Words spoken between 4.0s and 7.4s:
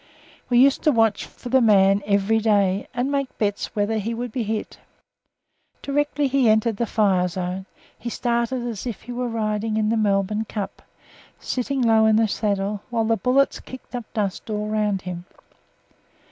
would be hit. Directly he entered the fire